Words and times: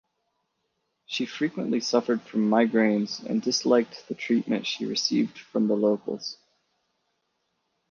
She 1.05 1.27
frequently 1.27 1.79
suffered 1.79 2.23
from 2.23 2.49
migraines 2.49 3.23
and 3.23 3.39
disliked 3.39 4.07
the 4.07 4.15
treatment 4.15 4.65
she 4.65 4.83
received 4.87 5.37
from 5.37 5.67
the 5.67 5.75
locals. 5.75 6.39